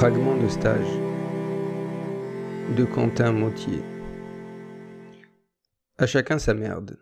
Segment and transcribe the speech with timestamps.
[0.00, 0.88] Fragment de stage
[2.74, 3.82] de Quentin Montier.
[5.98, 6.98] À chacun sa merde.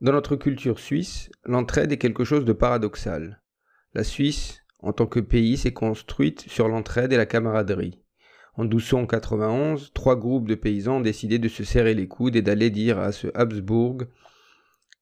[0.00, 3.42] Dans notre culture suisse, l'entraide est quelque chose de paradoxal.
[3.94, 8.00] La Suisse, en tant que pays, s'est construite sur l'entraide et la camaraderie.
[8.54, 12.70] En 1291, trois groupes de paysans ont décidé de se serrer les coudes et d'aller
[12.70, 14.04] dire à ce Habsbourg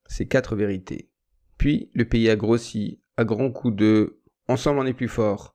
[0.06, 1.10] ces quatre vérités.
[1.58, 4.16] Puis le pays a grossi à grands coups de
[4.48, 5.54] Ensemble on est plus fort.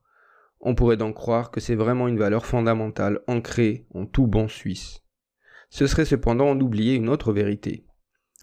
[0.67, 5.03] On pourrait donc croire que c'est vraiment une valeur fondamentale ancrée en tout bon Suisse.
[5.69, 7.85] Ce serait cependant en oublier une autre vérité.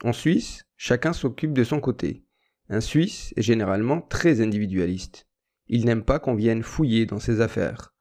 [0.05, 2.25] En Suisse, chacun s'occupe de son côté.
[2.69, 5.27] Un Suisse est généralement très individualiste.
[5.67, 7.93] Il n'aime pas qu'on vienne fouiller dans ses affaires.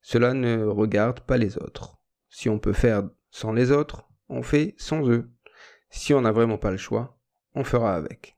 [0.00, 2.00] Cela ne regarde pas les autres.
[2.28, 5.30] Si on peut faire sans les autres, on fait sans eux.
[5.90, 7.20] Si on n'a vraiment pas le choix,
[7.54, 8.36] on fera avec.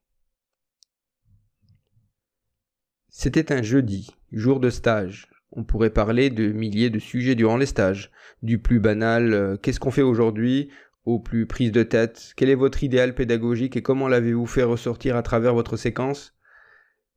[3.08, 5.28] C'était un jeudi, jour de stage.
[5.52, 8.10] On pourrait parler de milliers de sujets durant les stages.
[8.42, 10.70] Du plus banal, euh, qu'est-ce qu'on fait aujourd'hui,
[11.04, 15.16] au plus prise de tête, quel est votre idéal pédagogique et comment l'avez-vous fait ressortir
[15.16, 16.34] à travers votre séquence?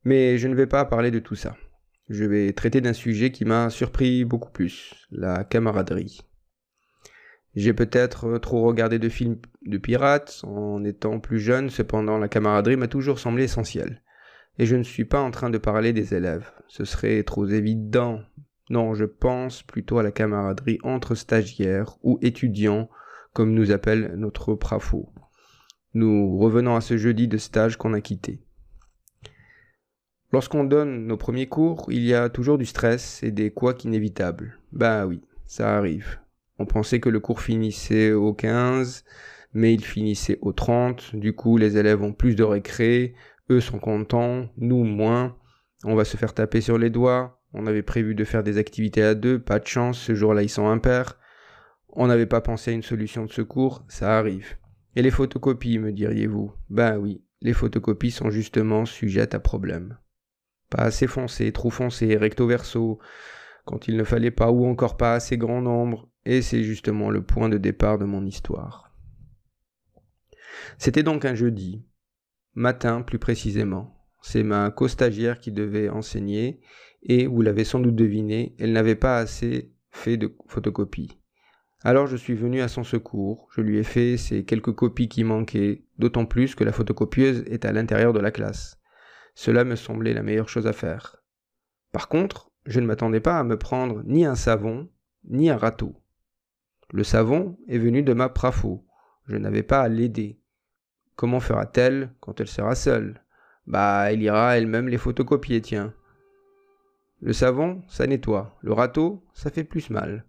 [0.04, 1.56] Mais je ne vais pas parler de tout ça.
[2.08, 6.20] Je vais traiter d'un sujet qui m'a surpris beaucoup plus, la camaraderie.
[7.54, 12.76] J'ai peut-être trop regardé de films de pirates en étant plus jeune, cependant la camaraderie
[12.76, 14.02] m'a toujours semblé essentielle.
[14.58, 18.20] Et je ne suis pas en train de parler des élèves, ce serait trop évident.
[18.70, 22.88] Non, je pense plutôt à la camaraderie entre stagiaires ou étudiants,
[23.32, 25.12] comme nous appelle notre PRAFO.
[25.94, 28.40] Nous revenons à ce jeudi de stage qu'on a quitté.
[30.32, 34.58] Lorsqu'on donne nos premiers cours, il y a toujours du stress et des couacs inévitables.
[34.72, 36.18] Ben oui, ça arrive.
[36.58, 39.04] On pensait que le cours finissait au 15,
[39.54, 41.14] mais il finissait au 30.
[41.14, 43.14] Du coup, les élèves ont plus de récré,
[43.50, 45.36] eux sont contents, nous moins.
[45.84, 47.40] On va se faire taper sur les doigts.
[47.52, 50.48] On avait prévu de faire des activités à deux, pas de chance, ce jour-là ils
[50.48, 51.18] sont impairs.
[51.88, 54.56] On n'avait pas pensé à une solution de secours, ça arrive.
[54.94, 56.52] Et les photocopies, me diriez-vous?
[56.68, 59.98] Ben oui, les photocopies sont justement sujettes à problème.
[60.68, 62.98] Pas assez foncé, trop foncé, recto verso,
[63.64, 67.22] quand il ne fallait pas ou encore pas assez grand nombre, et c'est justement le
[67.22, 68.92] point de départ de mon histoire.
[70.78, 71.86] C'était donc un jeudi,
[72.56, 73.94] matin plus précisément.
[74.22, 76.60] C'est ma co-stagiaire qui devait enseigner
[77.02, 81.20] et, vous l'avez sans doute deviné, elle n'avait pas assez fait de photocopies.
[81.84, 85.22] Alors je suis venu à son secours, je lui ai fait ces quelques copies qui
[85.22, 88.80] manquaient, d'autant plus que la photocopieuse est à l'intérieur de la classe.
[89.34, 91.22] Cela me semblait la meilleure chose à faire.
[91.92, 94.88] Par contre, je ne m'attendais pas à me prendre ni un savon,
[95.28, 95.94] ni un râteau.
[96.92, 98.86] Le savon est venu de ma prafo.
[99.26, 100.40] Je n'avais pas à l'aider.
[101.16, 103.22] Comment fera-t-elle quand elle sera seule?
[103.66, 105.94] Bah, elle ira elle-même les photocopier, tiens.
[107.20, 108.56] Le savon, ça nettoie.
[108.60, 110.26] Le râteau, ça fait plus mal.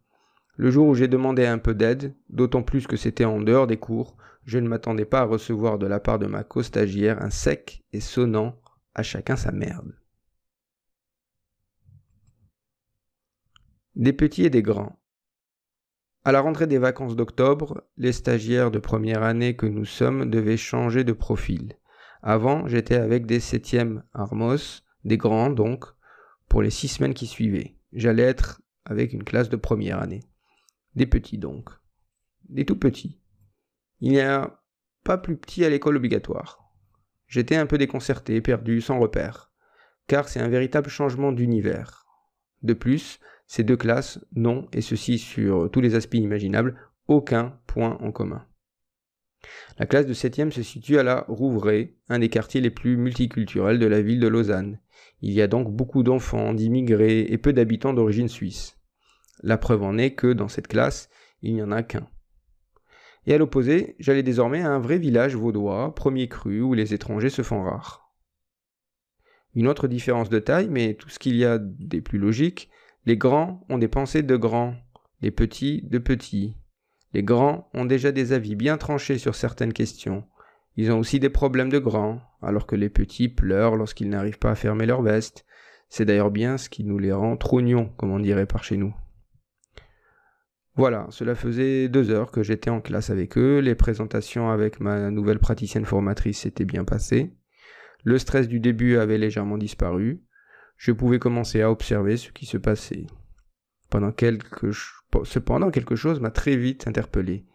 [0.55, 3.77] Le jour où j'ai demandé un peu d'aide, d'autant plus que c'était en dehors des
[3.77, 4.15] cours,
[4.45, 7.99] je ne m'attendais pas à recevoir de la part de ma co-stagiaire un sec et
[7.99, 8.59] sonnant
[8.95, 9.93] à chacun sa merde.
[13.95, 14.97] Des petits et des grands.
[16.27, 20.57] À la rentrée des vacances d'octobre, les stagiaires de première année que nous sommes devaient
[20.57, 21.77] changer de profil.
[22.21, 25.85] Avant, j'étais avec des septièmes Armos, des grands donc,
[26.49, 27.77] pour les six semaines qui suivaient.
[27.93, 30.19] J'allais être avec une classe de première année.
[30.95, 31.69] Des petits donc.
[32.49, 33.21] Des tout petits.
[34.01, 34.59] Il n'y a
[35.05, 36.73] pas plus petit à l'école obligatoire.
[37.27, 39.53] J'étais un peu déconcerté, perdu, sans repère.
[40.07, 42.05] Car c'est un véritable changement d'univers.
[42.63, 46.75] De plus, ces deux classes n'ont, et ceci sur tous les aspects imaginables,
[47.07, 48.45] aucun point en commun.
[49.79, 53.79] La classe de 7 se situe à la Rouvray, un des quartiers les plus multiculturels
[53.79, 54.79] de la ville de Lausanne.
[55.21, 58.77] Il y a donc beaucoup d'enfants, d'immigrés et peu d'habitants d'origine suisse.
[59.43, 61.09] La preuve en est que dans cette classe,
[61.41, 62.07] il n'y en a qu'un.
[63.25, 67.29] Et à l'opposé, j'allais désormais à un vrai village vaudois, premier cru, où les étrangers
[67.29, 68.11] se font rares.
[69.53, 72.69] Une autre différence de taille, mais tout ce qu'il y a des plus logiques,
[73.07, 74.75] les grands ont des pensées de grands,
[75.21, 76.57] les petits de petits.
[77.13, 80.25] Les grands ont déjà des avis bien tranchés sur certaines questions.
[80.75, 84.51] Ils ont aussi des problèmes de grands, alors que les petits pleurent lorsqu'ils n'arrivent pas
[84.51, 85.45] à fermer leur veste.
[85.87, 88.93] C'est d'ailleurs bien ce qui nous les rend trognons, comme on dirait par chez nous.
[90.75, 95.11] Voilà, cela faisait deux heures que j'étais en classe avec eux, les présentations avec ma
[95.11, 97.31] nouvelle praticienne formatrice s'étaient bien passées,
[98.03, 100.26] le stress du début avait légèrement disparu,
[100.77, 103.07] je pouvais commencer à observer ce qui se passait.
[103.89, 104.71] Pendant quelque
[105.23, 107.45] Cependant, quelque chose m'a très vite interpellé.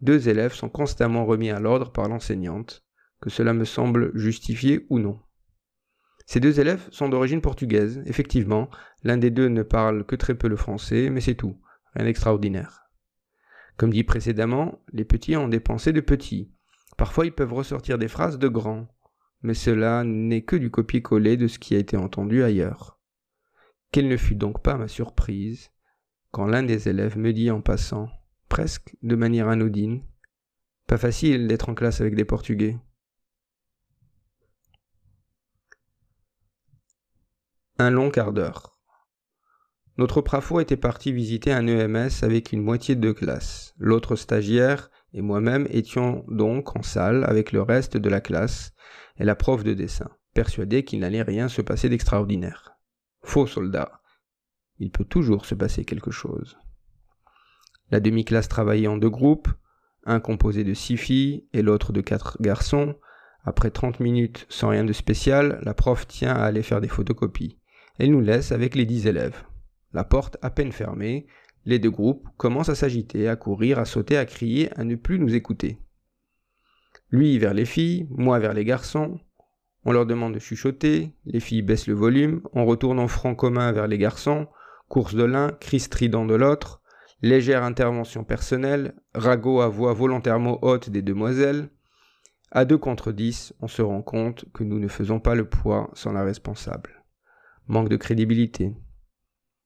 [0.00, 2.84] Deux élèves sont constamment remis à l'ordre par l'enseignante,
[3.20, 5.20] que cela me semble justifié ou non.
[6.26, 8.68] Ces deux élèves sont d'origine portugaise, effectivement,
[9.04, 11.56] l'un des deux ne parle que très peu le français, mais c'est tout,
[11.94, 12.90] rien d'extraordinaire.
[13.76, 16.52] Comme dit précédemment, les petits ont des pensées de petits.
[16.96, 18.88] Parfois ils peuvent ressortir des phrases de grands,
[19.42, 22.98] mais cela n'est que du copier-coller de ce qui a été entendu ailleurs.
[23.92, 25.70] Quelle ne fut donc pas ma surprise
[26.30, 28.10] quand l'un des élèves me dit en passant,
[28.50, 30.02] presque de manière anodine,
[30.86, 32.76] Pas facile d'être en classe avec des Portugais.
[37.78, 38.78] Un long quart d'heure.
[39.98, 43.74] Notre prafo était parti visiter un EMS avec une moitié de classe.
[43.78, 48.72] L'autre stagiaire et moi-même étions donc en salle avec le reste de la classe
[49.18, 52.76] et la prof de dessin, persuadés qu'il n'allait rien se passer d'extraordinaire.
[53.22, 54.00] Faux soldat.
[54.78, 56.58] Il peut toujours se passer quelque chose.
[57.90, 59.48] La demi-classe travaillait en deux groupes,
[60.04, 62.94] un composé de six filles et l'autre de quatre garçons.
[63.44, 67.58] Après trente minutes sans rien de spécial, la prof tient à aller faire des photocopies.
[67.98, 69.44] Elle nous laisse avec les dix élèves.
[69.92, 71.26] La porte à peine fermée,
[71.66, 75.18] les deux groupes commencent à s'agiter, à courir, à sauter, à crier, à ne plus
[75.18, 75.78] nous écouter.
[77.10, 79.18] Lui vers les filles, moi vers les garçons.
[79.84, 83.70] On leur demande de chuchoter, les filles baissent le volume, on retourne en front commun
[83.72, 84.46] vers les garçons,
[84.88, 86.82] course de l'un, cri strident de l'autre,
[87.20, 91.70] légère intervention personnelle, ragot à voix volontairement haute des demoiselles.
[92.52, 95.90] À deux contre dix, on se rend compte que nous ne faisons pas le poids
[95.94, 97.04] sans la responsable.
[97.66, 98.72] Manque de crédibilité.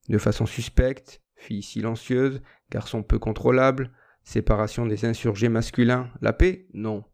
[0.09, 2.41] De façon suspecte, fille silencieuse,
[2.71, 3.91] garçon peu contrôlable,
[4.23, 6.67] séparation des insurgés masculins, la paix?
[6.75, 7.05] Non.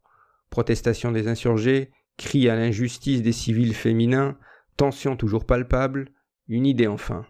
[0.49, 4.37] Protestation des insurgés, cri à l'injustice des civils féminins,
[4.75, 6.11] tension toujours palpable,
[6.47, 7.25] une idée enfin.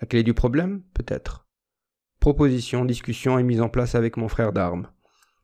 [0.00, 1.46] La clé du problème Peut-être?
[2.20, 4.88] Proposition, discussion est mise en place avec mon frère d'armes.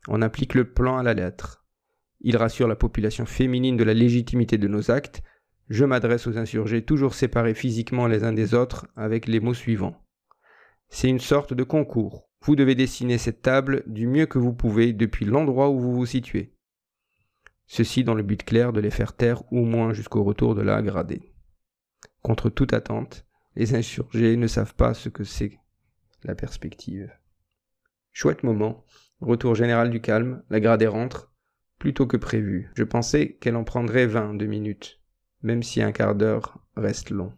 [0.08, 1.64] On applique le plan à la lettre.
[2.20, 5.23] Il rassure la population féminine de la légitimité de nos actes.
[5.69, 10.03] Je m'adresse aux insurgés toujours séparés physiquement les uns des autres avec les mots suivants.
[10.94, 12.31] C'est une sorte de concours.
[12.43, 16.06] Vous devez dessiner cette table du mieux que vous pouvez depuis l'endroit où vous vous
[16.06, 16.55] situez.
[17.67, 20.81] Ceci dans le but clair de les faire taire au moins jusqu'au retour de la
[20.82, 21.35] gradée.
[22.23, 23.26] Contre toute attente,
[23.56, 25.58] les insurgés ne savent pas ce que c'est
[26.23, 27.11] la perspective.
[28.12, 28.85] Chouette moment,
[29.20, 31.32] retour général du calme, la gradée rentre,
[31.81, 32.70] plutôt que prévu.
[32.76, 35.00] Je pensais qu'elle en prendrait vingt de minutes,
[35.43, 37.32] même si un quart d'heure reste long.